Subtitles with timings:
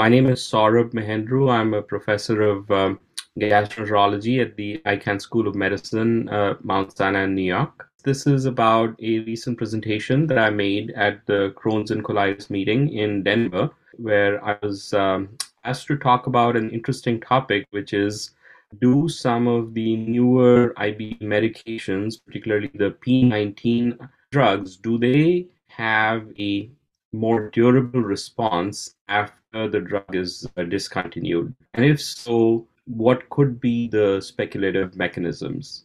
[0.00, 1.52] my name is Saurabh Mehandru.
[1.52, 2.98] I'm a professor of um,
[3.38, 7.86] gastroenterology at the Icahn School of Medicine, uh, Mount Sinai, New York.
[8.02, 12.88] This is about a recent presentation that I made at the Crohn's and colitis meeting
[12.94, 13.68] in Denver,
[13.98, 18.30] where I was um, asked to talk about an interesting topic, which is
[18.80, 23.98] do some of the newer IBD medications, particularly the P19
[24.32, 26.70] drugs, do they have a
[27.12, 31.54] more durable response after the drug is uh, discontinued?
[31.74, 35.84] And if so, what could be the speculative mechanisms?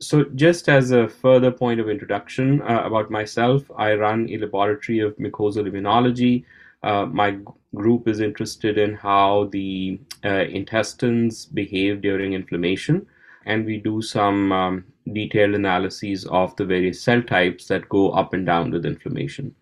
[0.00, 4.98] So, just as a further point of introduction uh, about myself, I run a laboratory
[4.98, 6.44] of mucosal immunology.
[6.82, 7.38] Uh, my
[7.76, 13.06] group is interested in how the uh, intestines behave during inflammation,
[13.46, 18.34] and we do some um, detailed analyses of the various cell types that go up
[18.34, 19.54] and down with inflammation.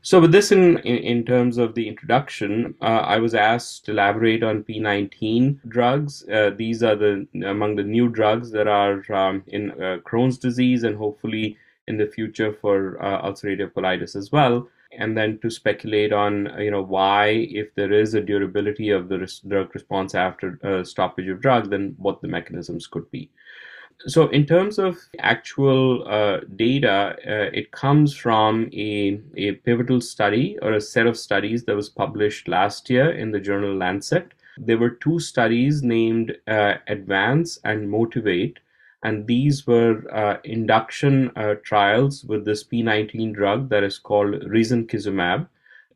[0.00, 3.90] So, with this in, in, in terms of the introduction, uh, I was asked to
[3.92, 6.24] elaborate on P19 drugs.
[6.28, 10.84] Uh, these are the among the new drugs that are um, in uh, Crohn's disease
[10.84, 11.56] and hopefully
[11.88, 14.68] in the future for uh, ulcerative colitis as well.
[14.96, 19.18] And then to speculate on, you know, why, if there is a durability of the
[19.18, 23.30] res- drug response after uh, stoppage of drug, then what the mechanisms could be
[24.06, 30.56] so in terms of actual uh, data, uh, it comes from a, a pivotal study
[30.62, 34.32] or a set of studies that was published last year in the journal Lancet.
[34.56, 38.58] There were two studies named uh, Advance and Motivate,
[39.02, 45.48] and these were uh, induction uh, trials with this P19 drug that is called risankizumab,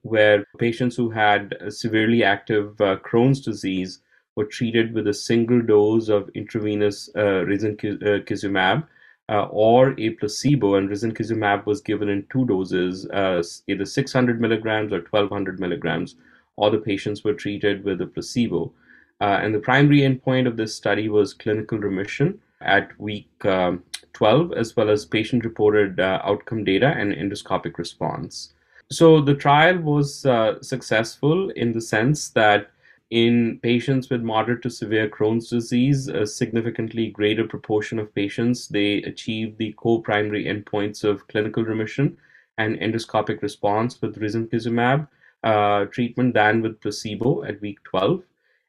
[0.02, 4.00] where patients who had severely active uh, Crohn's disease
[4.36, 8.86] were treated with a single dose of intravenous uh, risankizumab
[9.28, 14.92] uh, or a placebo, and risankizumab was given in two doses, uh, either 600 milligrams
[14.92, 16.16] or 1200 milligrams.
[16.56, 18.72] All the patients were treated with a placebo.
[19.20, 24.52] Uh, and the primary endpoint of this study was clinical remission at week um, 12,
[24.54, 28.52] as well as patient reported uh, outcome data and endoscopic response.
[28.90, 32.71] So the trial was uh, successful in the sense that
[33.12, 39.02] in patients with moderate to severe Crohn's disease, a significantly greater proportion of patients they
[39.02, 42.16] achieve the co-primary endpoints of clinical remission
[42.56, 45.06] and endoscopic response with risankizumab
[45.44, 48.22] uh, treatment than with placebo at week 12.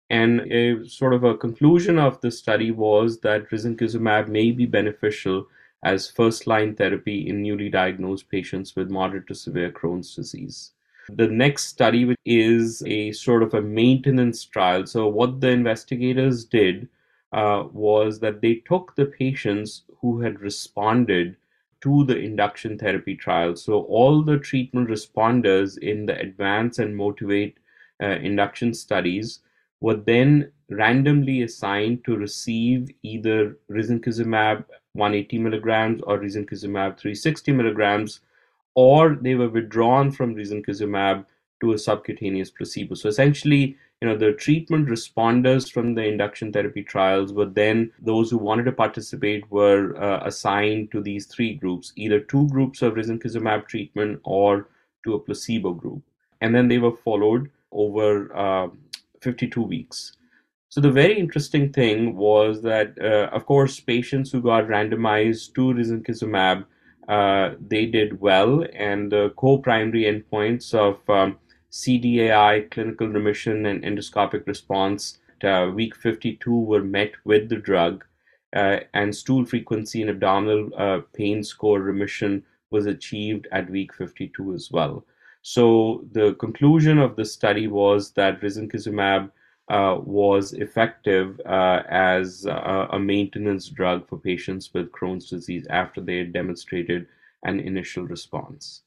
[0.09, 5.47] And a sort of a conclusion of the study was that risankizumab may be beneficial
[5.83, 10.71] as first-line therapy in newly diagnosed patients with moderate to severe Crohn's disease.
[11.09, 14.85] The next study is a sort of a maintenance trial.
[14.85, 16.87] So, what the investigators did
[17.33, 21.35] uh, was that they took the patients who had responded
[21.81, 23.55] to the induction therapy trial.
[23.55, 27.57] So, all the treatment responders in the advance and motivate
[28.01, 29.39] uh, induction studies
[29.81, 34.63] were then randomly assigned to receive either risankizumab
[34.93, 38.21] 180 milligrams or risankizumab 360 milligrams
[38.75, 41.25] or they were withdrawn from risankizumab
[41.61, 42.95] to a subcutaneous placebo.
[42.95, 48.29] So essentially, you know, the treatment responders from the induction therapy trials were then those
[48.29, 52.95] who wanted to participate were uh, assigned to these three groups, either two groups of
[52.95, 54.67] risankizumab treatment or
[55.05, 56.01] to a placebo group.
[56.41, 58.67] And then they were followed over uh,
[59.21, 60.17] 52 weeks.
[60.67, 65.73] So the very interesting thing was that, uh, of course, patients who got randomized to
[65.73, 66.65] risankizumab
[67.07, 71.37] they did well, and the co-primary endpoints of um,
[71.71, 78.05] CDAI, clinical remission, and endoscopic response at uh, week 52 were met with the drug,
[78.55, 84.53] uh, and stool frequency and abdominal uh, pain score remission was achieved at week 52
[84.53, 85.05] as well.
[85.41, 89.29] So the conclusion of the study was that risankizumab uh,
[89.69, 96.17] was effective uh, as a, a, maintenance drug for patients with Crohn's disease after they
[96.17, 97.07] had demonstrated
[97.43, 98.81] an initial response.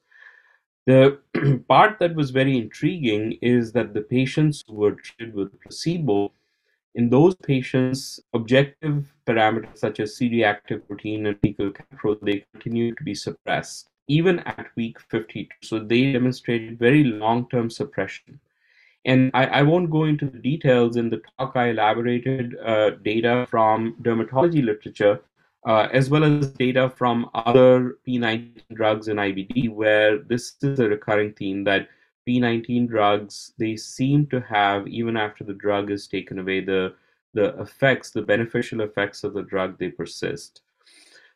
[0.86, 1.18] The
[1.68, 6.32] part that was very intriguing is that the patients who were treated with placebo,
[6.94, 13.04] in those patients, objective parameters such as C-reactive protein and fecal calprotectin, they continued to
[13.04, 15.48] be suppressed even at week 52.
[15.62, 18.40] So they demonstrated very long-term suppression.
[19.06, 21.52] And I, I, won't go into the details in the talk.
[21.54, 25.20] I elaborated uh, data from dermatology literature,
[25.64, 30.88] uh, as well as data from other P19 drugs in IBD, where this is a
[30.88, 31.88] recurring theme that
[32.26, 36.92] P19 drugs, they seem to have, even after the drug is taken away, the,
[37.32, 40.62] the effects, the beneficial effects of the drug, they persist.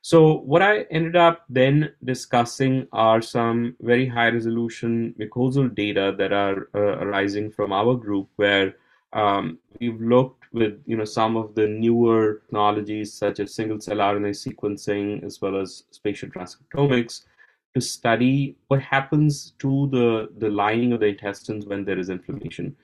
[0.02, 6.32] So what I ended up then discussing are some very high resolution mucosal data that
[6.32, 8.76] are uh, arising from our group where
[9.12, 13.98] um, we've looked with you know some of the newer technologies such as single cell
[13.98, 17.24] RNA sequencing as well as spatial transcriptomics
[17.74, 22.74] to study what happens to the, the lining of the intestines when there is inflammation.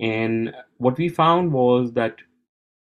[0.00, 2.16] And what we found was that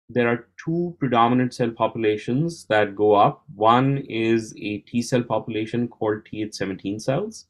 [0.09, 3.45] there are two predominant cell populations that go up.
[3.55, 7.47] One is a T cell population called Th17 cells,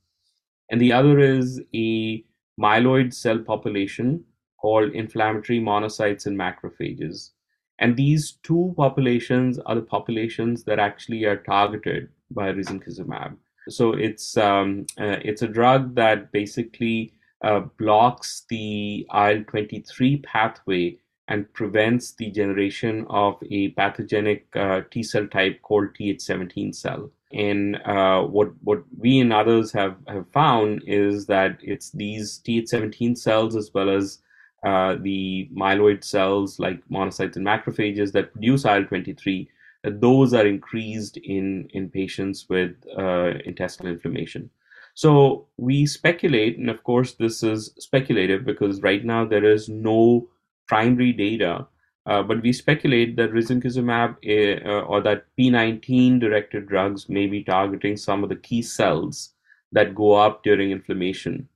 [0.70, 2.24] and the other is a
[2.60, 4.24] myeloid cell population
[4.60, 7.30] called inflammatory monocytes and macrophages.
[7.78, 13.36] And these two populations are the populations that actually are targeted by risankizumab.
[13.68, 17.12] So it's um, uh, it's a drug that basically
[17.44, 24.82] uh, blocks the IL twenty three pathway and prevents the generation of a pathogenic uh,
[24.90, 27.10] T cell type called Th17 cell.
[27.32, 33.16] And uh, what what we and others have, have found is that it's these Th17
[33.16, 34.20] cells as well as
[34.64, 39.46] uh, the myeloid cells like monocytes and macrophages that produce IL-23
[39.84, 44.50] those are increased in in patients with uh, intestinal inflammation.
[44.94, 50.28] So we speculate, and of course this is speculative because right now there is no
[50.68, 51.66] primary data,
[52.06, 57.96] uh, but we speculate that risankizumab uh, or that P19 directed drugs may be targeting
[57.96, 59.34] some of the key cells
[59.72, 61.48] that go up during inflammation.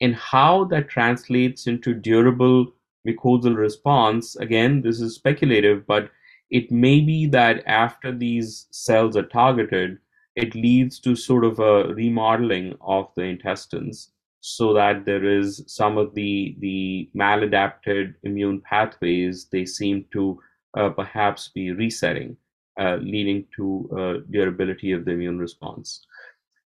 [0.00, 2.72] And how that translates into durable
[3.06, 6.10] mucosal response, again, this is speculative, but
[6.50, 9.98] it may be that after these cells are targeted,
[10.36, 14.10] it leads to sort of a remodeling of the intestines
[14.40, 20.40] so that there is some of the the maladapted immune pathways they seem to
[20.76, 22.36] uh, perhaps be resetting
[22.78, 26.06] uh, leading to uh, durability of the immune response.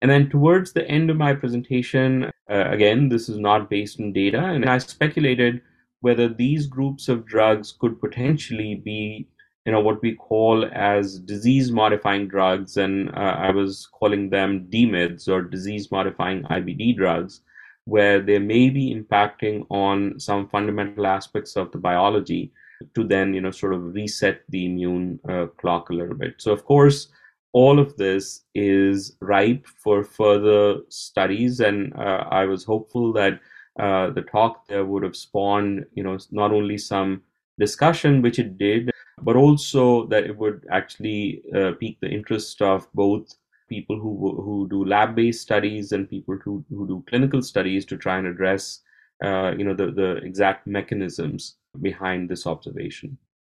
[0.02, 4.12] And then towards the end of my presentation uh, again this is not based on
[4.12, 5.62] data and i speculated
[6.00, 9.28] whether these groups of drugs could potentially be
[9.64, 14.66] you know what we call as disease modifying drugs and uh, i was calling them
[14.70, 17.40] dmids or disease modifying ibd drugs
[17.84, 22.52] where they may be impacting on some fundamental aspects of the biology
[22.94, 26.34] to then you know sort of reset the immune uh, clock a little bit.
[26.38, 27.08] So of course
[27.52, 33.38] all of this is ripe for further studies and uh, i was hopeful that
[33.78, 37.22] uh, the talk there would have spawned you know not only some
[37.58, 38.90] discussion which it did
[39.22, 43.34] but also that it would actually uh, pique the interest of both
[43.74, 44.12] people who
[44.44, 48.80] who do lab-based studies and people who, who do clinical studies to try and address
[49.24, 53.16] uh, you know the, the exact mechanisms behind this observation.